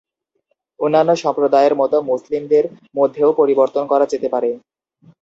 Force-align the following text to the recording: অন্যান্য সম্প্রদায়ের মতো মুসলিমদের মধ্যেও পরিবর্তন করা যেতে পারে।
অন্যান্য 0.79 1.11
সম্প্রদায়ের 1.23 1.73
মতো 1.81 1.97
মুসলিমদের 2.11 2.65
মধ্যেও 2.95 3.29
পরিবর্তন 3.39 3.83
করা 3.91 4.05
যেতে 4.11 4.27
পারে। 4.33 4.49